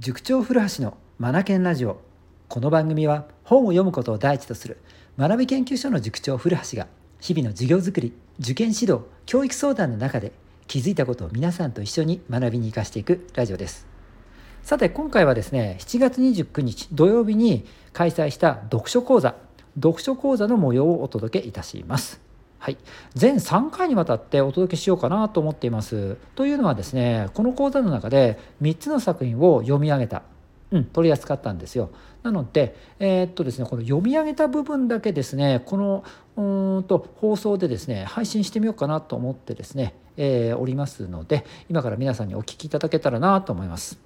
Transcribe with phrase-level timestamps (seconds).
[0.00, 2.00] 塾長古橋のマナケンラジオ。
[2.48, 4.78] この番組は本を読むことを第一とする
[5.18, 6.86] 学び研究所の塾長古橋が
[7.20, 10.32] 日々の授業づくり受験指導教育相談の中で
[10.66, 13.86] 気づいたことを皆さんと一緒に学びに生かしていくラジオです。
[14.62, 19.34] さて今回はですね7月29日土曜日に開催した読書講座。
[19.78, 22.29] 読書講座の模様をお届けいたします。
[22.60, 22.76] はい、
[23.14, 26.18] 全3回にわたってお届けしようかなと思っています。
[26.34, 30.22] というのはですねこの講座の中で3つの作品を読み上げた、
[30.70, 31.88] うん、取り扱ったんですよ。
[32.22, 36.04] なので、えー、っとですね、この読み上げた部分だけですねこの
[36.36, 43.98] うんと放送でですね配信してみようかなと思ってですね、えー、おりますので今から皆さんにお聞きいただけたらなと思います。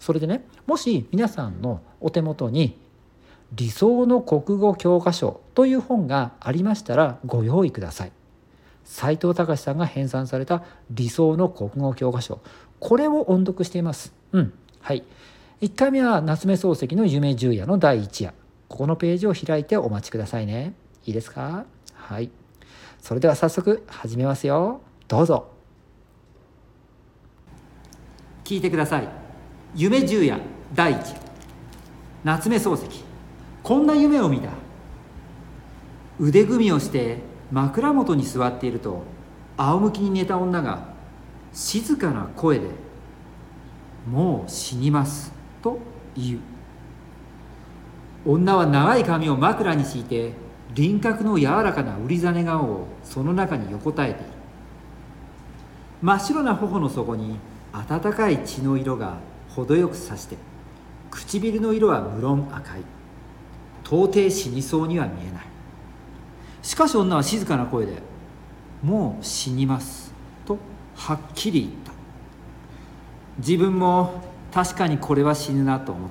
[0.00, 2.76] それでねもし皆さんのお手元に
[3.52, 8.12] 理想の国語教科書という本がありましたらご用意ください。
[8.84, 12.40] 斉藤隆さんが編纂された理想の国語教科書。
[12.78, 14.12] これを音読しています。
[14.32, 14.52] うん。
[14.80, 15.04] はい。
[15.60, 18.34] 1回目は夏目漱石の夢十夜の第1夜。
[18.68, 20.74] ここのページを開いてお待ちくださいね。
[21.04, 21.66] いいですか？
[21.92, 22.30] はい。
[23.00, 24.80] それでは早速始めますよ。
[25.08, 25.48] どうぞ。
[28.44, 29.08] 聞いてください。
[29.74, 30.40] 夢十夜
[30.74, 31.16] 第1。
[32.24, 33.09] 夏目漱石。
[33.62, 34.50] こんな夢を見た。
[36.18, 37.18] 腕組みをして
[37.50, 39.02] 枕元に座っていると
[39.56, 40.84] 仰向きに寝た女が
[41.52, 42.68] 静かな声で
[44.10, 45.78] 「もう死にます」と
[46.14, 46.38] 言う。
[48.26, 50.34] 女は長い髪を枕に敷いて
[50.74, 54.30] 輪郭の柔らかな売りざね顔をその中に横たえている。
[56.02, 57.38] 真っ白な頬の底に
[57.72, 59.16] 温かい血の色が
[59.48, 60.36] 程よくさして
[61.10, 62.82] 唇の色は無論赤い。
[63.90, 65.44] 到底死にそうには見えない。
[66.62, 68.00] しかし女は静かな声で
[68.84, 70.14] 「もう死にます」
[70.46, 70.58] と
[70.94, 71.90] はっきり言った。
[73.38, 76.10] 自分も確かにこれは死ぬなと思っ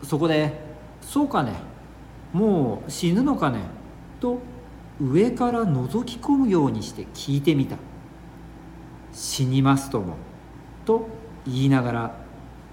[0.00, 0.06] た。
[0.06, 0.60] そこで
[1.00, 1.52] 「そうかね
[2.32, 3.60] もう死ぬのかね」
[4.18, 4.40] と
[5.00, 7.76] 上から覗き込むようにして聞いてみた
[9.14, 10.16] 「死にますとも」
[10.84, 11.06] と
[11.46, 12.14] 言いながら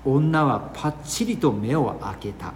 [0.04, 2.54] 女はパッチリと目を開けた。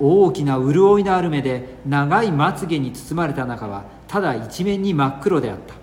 [0.00, 5.74] 大きな潤いのある目で長いまつげに包まれた中はただ一面に真っ黒であった。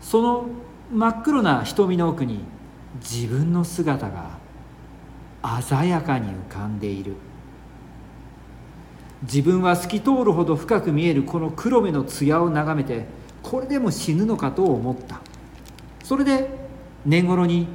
[0.00, 0.46] その
[0.92, 2.44] 真っ黒な瞳の奥に
[3.00, 4.38] 自分の姿が
[5.60, 7.14] 鮮やかに浮かんでいる。
[9.22, 13.06] 自分は透き通るほど深く見えるこの黒目の艶を眺めて
[13.42, 15.20] これでも死ぬのかと思った。
[16.02, 16.50] それで
[17.04, 17.66] 年頃に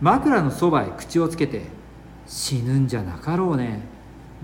[0.00, 1.62] 枕のそばへ口をつけて
[2.26, 3.80] 死ぬんじゃなかろうね。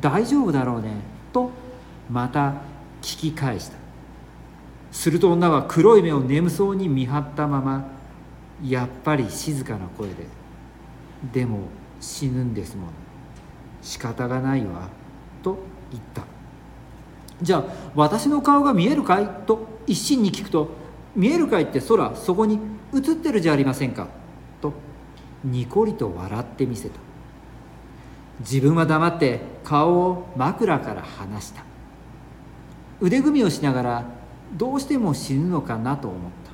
[0.01, 0.91] 大丈夫だろうね。
[1.33, 1.51] と
[2.11, 2.55] また
[3.03, 3.77] 聞き返した。
[4.93, 7.87] すると女は黒い目を眠そうに見張ったまま
[8.65, 10.27] やっぱり静かな声で
[11.33, 11.61] 「でも
[12.01, 12.87] 死ぬんですもん。
[13.83, 14.89] 仕方がないわ」
[15.43, 15.59] と
[15.91, 16.23] 言った。
[17.43, 17.65] じゃあ
[17.95, 19.28] 私の顔が見えるかい？
[19.47, 20.71] と一心に聞くと
[21.15, 22.59] 「見えるかいって空そこに
[22.95, 24.09] 映ってるじゃありませんか」
[24.63, 24.73] と
[25.45, 27.06] にこりと笑ってみせた。
[28.41, 31.63] 自分は黙って顔を枕から離した。
[33.01, 34.05] 腕組みをしながら
[34.55, 36.47] どうしても死ぬのかなと思った。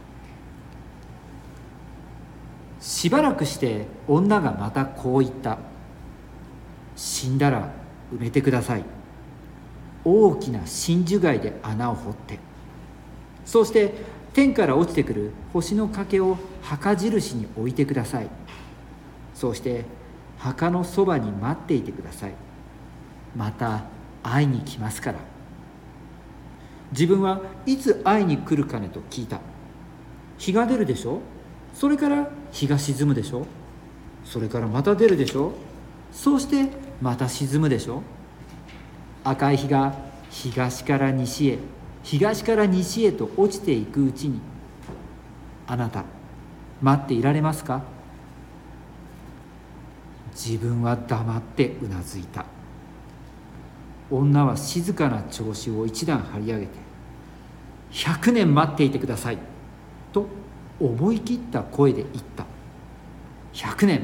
[2.84, 5.58] しばらくして女がまたこう言った。
[6.96, 7.70] 死んだら
[8.14, 8.84] 埋めてください。
[10.04, 12.38] 大きな真珠貝で穴を掘って。
[13.44, 13.94] そして
[14.32, 18.28] 天から落ちてくる星の欠けを墓印に置いてください。
[19.34, 19.84] そして
[20.42, 22.32] 墓のそばに待っていてください。
[23.36, 23.84] また
[24.24, 25.18] 会いに来ますから。
[26.90, 29.38] 自分はいつ会いに来るかねと聞いた。
[30.38, 31.20] 日が出るでしょ？
[31.72, 33.46] それから日が沈むでしょ？
[34.24, 35.52] それからまた出るでしょ？
[36.12, 36.70] そうして
[37.00, 38.02] また沈むでしょ？
[39.22, 39.94] 赤い日が
[40.28, 41.58] 東から西へ
[42.02, 44.40] 東から西へと落ちていくうちに
[45.68, 46.04] あなた
[46.80, 47.82] 待っていられますか？
[50.34, 52.44] 自分は黙ってうなずいた。
[54.12, 56.72] 女は静かな調子を一段張り上げて
[57.92, 59.38] 「100年待っていてください」
[60.12, 60.26] と
[60.78, 62.44] 思い切った声で言った
[63.54, 64.02] 「100年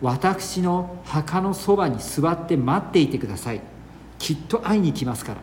[0.00, 3.60] 私の墓のそばに座って待っていてください
[4.18, 5.40] きっと会いに来ますから」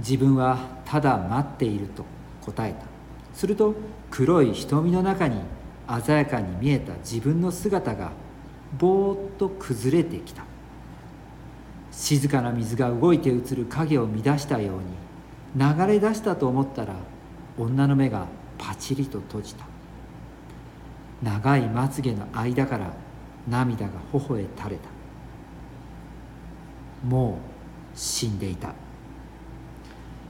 [0.00, 2.04] 自分はただ待っていると
[2.40, 2.86] 答えた。
[3.34, 3.74] すると
[4.10, 5.36] 黒い瞳の中に
[5.98, 8.12] 鮮やかに見えた自分の姿が
[8.78, 10.44] ぼーっと崩れてきた。
[11.90, 14.78] 静かな水が動いて映る影を乱したよう
[15.58, 16.94] に流れ出したと思ったら
[17.58, 18.26] 女の目が
[18.58, 19.64] パチリと閉じた。
[21.22, 22.92] 長いまつげの間から
[23.48, 24.88] 涙が頬へ垂れた。
[27.06, 27.38] も
[27.94, 28.72] う死んでいた。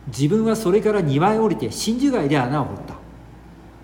[0.06, 2.99] 自分はそれから庭へ降りて真珠貝で穴を掘った。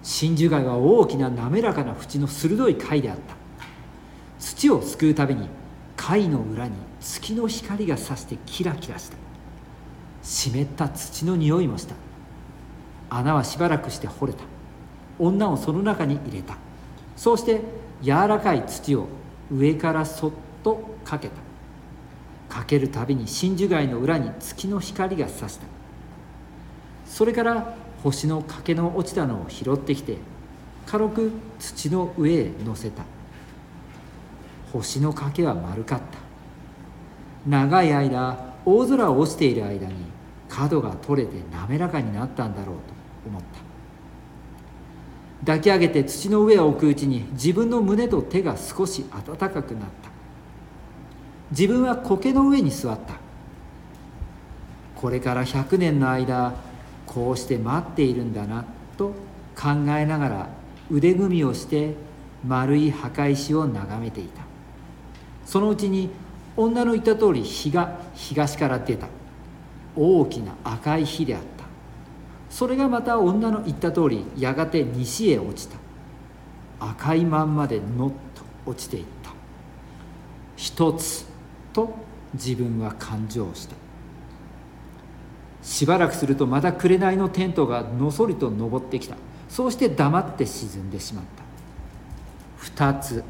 [0.07, 3.35] 真珠貝は大きな滑らかな縁の鋭い貝であった。
[4.39, 5.49] 土をすくうたびに
[5.97, 9.17] 貝の裏に月の光がさしてキラキラした。
[10.23, 11.97] 湿った土の匂いもした。
[13.11, 14.45] 穴はしばらくして掘れた。
[15.19, 16.57] 女をその中に入れた。
[17.17, 17.63] そうして
[18.01, 19.09] 柔らかい土を
[19.51, 20.31] 上からそっ
[20.63, 21.35] とかけた。
[22.55, 25.67] かけるたびに真珠貝の裏に月の光がさした。
[27.07, 30.19] それから星の欠けの落ちたのを拾ってきて
[30.87, 33.03] 軽く土の上へ乗せた。
[34.73, 36.19] 星の欠けは丸かった。
[37.49, 39.95] 長い間大空を落ちている間に
[40.49, 42.83] 角が取れて滑らかになったんだろうと
[43.29, 43.67] 思った。
[45.41, 50.11] 抱き上げて土の上を置くうちに自分の胸と手が少し温かくなった。
[51.51, 53.15] 自分は苔の上に座った。
[54.97, 56.55] これから100年の間
[57.17, 58.67] こうして待っているんだな
[58.99, 59.15] と
[59.59, 60.49] 考えながら
[60.91, 61.95] 腕組みをして
[62.47, 64.43] 丸い墓石を眺めていた。
[65.47, 66.11] そのうちに
[66.59, 69.09] 女の言った通り日が東から出た。
[69.97, 71.65] 大きな赤い火であった。
[72.51, 75.79] それがまた女の言った通りやがて西へ落ちた。
[76.81, 78.11] 赤いまんまでのっ
[78.65, 79.31] と落ちていった。
[80.57, 81.25] 一つ
[81.73, 81.95] と
[82.35, 83.86] 自分は感情した。
[85.67, 89.17] しばらくするとまた紅のテントがのそりと登ってきた。
[89.49, 91.43] そうして黙って沈んでしまった。
[92.59, 93.25] 二つ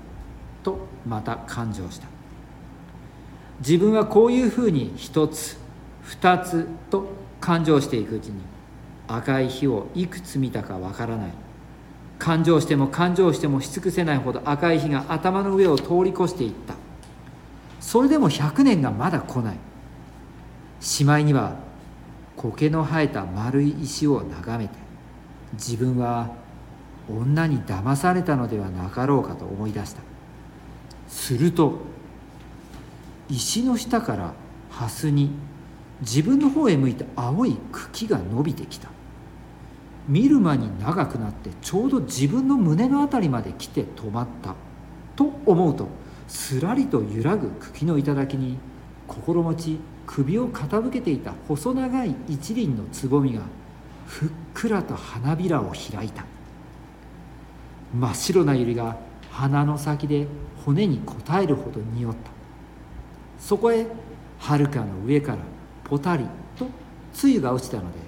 [0.62, 2.06] とまた感情した。
[3.60, 5.56] 自分はこういうふうに一つ
[6.02, 7.08] 二つと
[7.40, 8.34] 感情していくうちに
[9.08, 11.30] 赤い火をいくつ見たかわからない。
[12.18, 16.74] 感情しても感情してもし尽くせないほど赤い火が頭の上を通り越していった。
[17.80, 19.56] それでも100年がまだ来ない。
[20.80, 21.64] しまいには
[22.36, 24.74] 苔の生えた丸い石を眺めて
[25.54, 26.30] 自分は
[27.08, 30.02] 女に騙されたのではなかろうかと思い出した。
[31.08, 31.80] すると
[33.28, 34.34] 石の下から
[34.70, 35.30] 蓮に
[36.00, 38.90] 自分の方へ向いた青い茎が伸びてきた。
[40.08, 44.54] 見る間に長くなってちょうど自分の胸の辺りまで来て止まった。
[45.16, 45.88] と思うと
[46.28, 48.58] すらりと揺らぐ茎の頂に
[49.08, 53.42] 心持ち首を傾けていた細長い一輪のつぼみが
[54.06, 56.24] ふっくらと花びらを開いた。
[57.92, 58.96] 真っ白な百合が
[59.30, 60.26] 鼻の先で
[60.64, 62.30] 骨に応えるほど匂った。
[63.38, 63.86] そこへ
[64.38, 65.38] はるかの上から
[65.84, 66.24] ポタリ
[66.56, 66.66] と
[67.12, 67.98] 露が落ちたので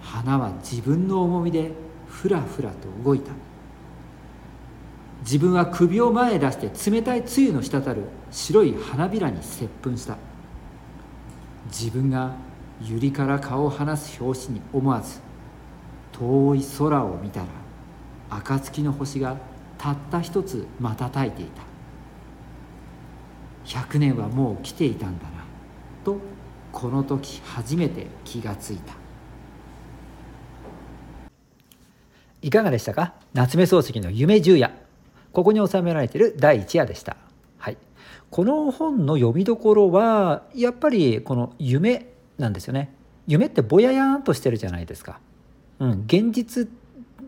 [0.00, 1.72] 花は自分の重みで
[2.08, 3.32] ふらふらと動いた。
[5.20, 10.16] 自分は首を前へ出して冷たい露の滴る白い花びらに接吻した。
[11.76, 12.36] 自分が
[12.80, 15.18] 百合から顔を離す拍子に思わず
[16.12, 17.46] 遠い空を見たら
[18.30, 19.36] 暁の星が
[19.76, 21.62] たった一つ瞬いていた。
[23.64, 25.30] 100年はもう来ていたんだな
[26.04, 26.18] と
[26.70, 28.94] この時初めて気がついた。
[32.40, 33.14] いかがでしたか？
[33.32, 34.70] 夏目漱石の夢十夜。
[35.32, 37.16] ここに収められている第一夜でした。
[37.58, 37.76] はい、
[38.30, 42.94] この本の読みどころはやっぱりこの夢なんですよね。
[43.26, 45.20] 夢ってぼややんとしてるじゃないですか。
[45.78, 46.68] うん、現実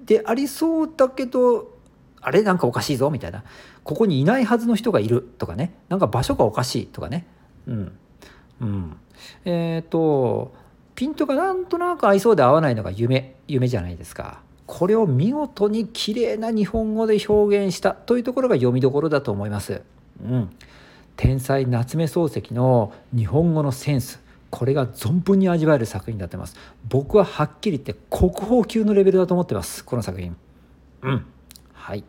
[0.04, 1.76] でありそうだけど
[2.20, 3.44] あれなんかおかしいぞみたいな。
[3.84, 5.74] ここにいないはずの人がいるとかね。
[5.88, 7.26] なんか場所がおかしいとかね。
[7.66, 7.92] うん。
[8.60, 8.96] うん。
[9.44, 10.52] えっ、ー、と
[10.96, 13.36] ピントがなんとなく合いそうで合わないのが夢。
[13.46, 14.40] 夢じゃないですか。
[14.66, 19.82] これを見事に綺麗な日本語で表現したというところが読みどころだと思います。
[20.22, 20.50] うん、
[21.16, 24.24] 天才夏目漱石の日本語のセンス。
[24.50, 26.56] これが存分に味わえる作品になってます。
[26.88, 29.84] 僕ははっきり言って国宝級のレベルだと思ってます。
[29.84, 30.36] この作品。
[31.02, 31.26] うん。
[31.72, 32.04] はい。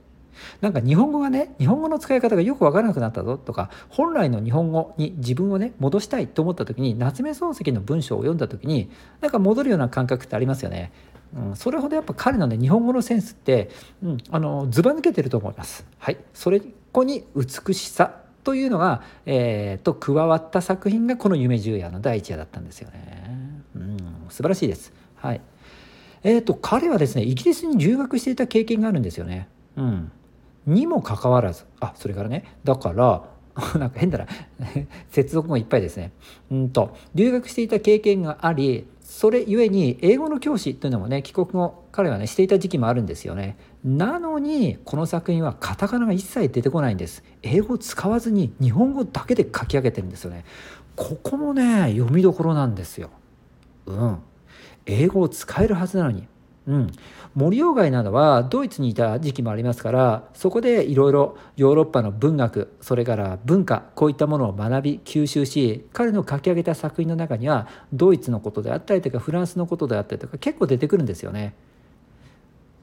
[0.62, 3.38] なんか日本語がね日本語の使い方がよくわからなくなったぞ。
[3.38, 10.92] とか本来の日本語に自分をね戻したいと思った時に夏目漱石の文章を読んだ時になんか戻るような感覚ってありますよね。
[11.36, 13.70] うん、それほどやっぱ彼のね日本語のセンスって、
[14.02, 15.86] うん、あのずば抜けてると思います。
[15.98, 23.63] はい、それこに美しさというのが、えー、と加わった作品がこの「夢十夜」の第一夜だったんですよね。
[23.75, 23.98] うん、
[24.29, 24.94] 素晴らしいです。
[25.15, 25.41] はい。
[26.24, 29.48] えーと、彼はですねイギリスに留学していた経験があるんですよね。
[29.75, 30.12] うん、
[30.65, 33.24] にもかかわらずあそれからねだから
[33.79, 34.27] なんか変だな
[35.10, 36.12] 接続もいっぱいですね。
[36.51, 43.58] うんと留学していた経験がありそれゆえに英語の教師というのもね帰国後彼はねしていた時期もあるんですよね。
[43.88, 47.24] なのにこの作品はカタカナが一切出てこないんです。
[47.41, 50.44] 英語を使わずに日本語だけで書き上げてるんですよね。
[50.98, 53.10] ここもね読みどころなんですよ。
[53.86, 54.17] うん。
[54.86, 56.27] 英語を使えるはずなのに。
[56.67, 56.91] うん、
[57.34, 71.56] 森鴎外などはドイツにいた時期もありますからそこでいろいろヨーロッパの文学それから文化こういったものを学び吸収し彼の書き上げた作品の中にはドイツのことであったりとかフランスのことであったりとか結構出てくるんですよね。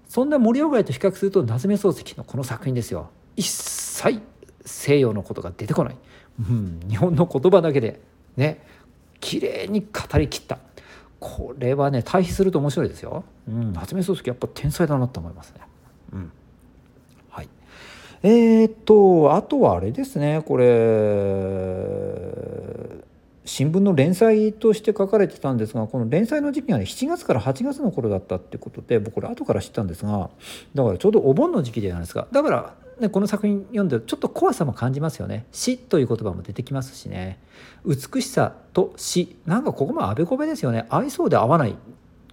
[0.09, 4.21] そんな森鴎外と比較すると夏目漱石のこの作品ですよ一切
[4.65, 5.97] 西洋のことが出てこない、
[6.41, 8.01] うん、日本の言葉だけで
[8.37, 8.65] ね
[9.21, 10.59] 綺麗に語りきった
[11.25, 13.25] これはね対比すると面白いですよ。
[13.49, 15.61] うん、夏目漱石やっぱ天才だなと思いますね。
[16.13, 16.33] うん、
[17.31, 17.49] はい。
[18.23, 20.67] えー、っとあとはあれですねこれ
[23.55, 30.29] 新聞の連載として書かれてたんですがこの連載の時期がね7月から8月の頃だったってことで僕これ後から知ったんですが
[30.75, 32.27] だからちょうどお盆の時期じゃないですか。
[32.33, 35.47] だからね、この作品読んでちょっと怖さも感じますよね。
[35.53, 37.39] 死という言葉も出てきますしね。
[37.85, 39.37] 美しさと死。
[39.47, 40.87] なんかここもあべこべですよね。
[40.89, 41.77] 合いそうで合わない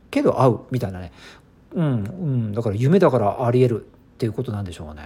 [0.10, 1.12] けど合うみたいなね。
[1.76, 3.84] うん、うん、だから夢だからありえるっ
[4.18, 5.04] ていうことなんでしょうね。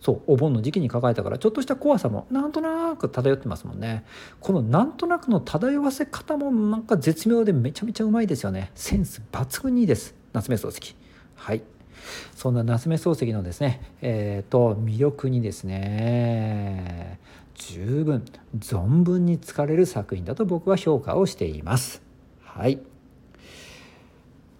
[0.00, 4.04] そうお盆の時期に抱えたからちょっとした怖さもなんとなく漂ってますもんね。
[4.40, 8.70] このなんとなくの漂わせ方もなんか絶妙でめちゃめちゃうまいですよね。
[8.74, 10.14] センス抜群にいいです。
[10.32, 10.96] 夏目漱石。
[11.34, 11.62] はい。
[12.34, 17.20] そんな夏目漱石のですね、えーと、魅力にですね
[17.54, 18.24] 十分
[18.58, 22.02] 存分に疲れる作品だと僕は評価をしています。
[22.42, 22.80] はい。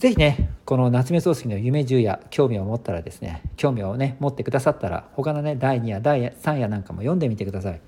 [0.01, 7.81] ぜひねこの夏目漱石の夢十夜興味を持ったらですね興味をね持ってくださったら他のね第2夜第3夜なんかも読んでみてください。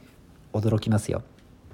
[0.53, 1.23] 驚きますよ。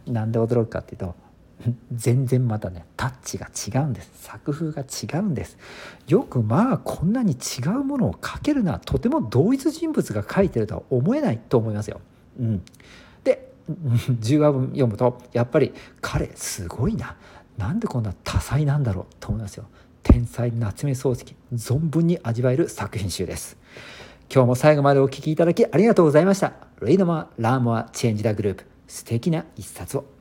[0.07, 1.16] なんで驚くかっていうと
[1.92, 4.12] 全然またねタッチが違うんです。
[4.14, 5.59] 作風が違うんです。
[6.07, 12.00] よくまあこんなに違うものを描けるなとても同一人物が描いてるとは思えないと思いますよ。
[12.38, 12.62] うん、
[13.25, 13.50] で
[14.23, 17.16] 10話分読むとやっぱり彼すごいな。
[17.57, 19.64] なんでこんな多彩なんだろうと思いますよ。
[20.02, 23.57] 天才夏目漱石存分に味わえる作品集です。
[24.33, 26.52] 今日も最後までお聴きいただきありがとうございました。
[26.83, 30.17] レイドマ・ラーモア・チェンジ・ダ・グループ素敵な一冊を。